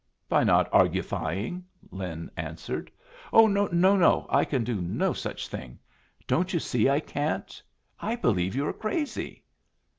"By 0.27 0.43
not 0.43 0.67
argufying," 0.71 1.61
Lin 1.91 2.31
answered. 2.35 2.89
"Oh 3.31 3.45
no, 3.45 3.67
no! 3.67 4.25
I 4.31 4.45
can 4.45 4.63
do 4.63 4.81
no 4.81 5.13
such 5.13 5.47
thing. 5.47 5.77
Don't 6.25 6.51
you 6.53 6.59
see 6.59 6.89
I 6.89 6.99
can't? 6.99 7.61
I 7.99 8.15
believe 8.15 8.55
you 8.55 8.65
are 8.65 8.73
crazy." 8.73 9.43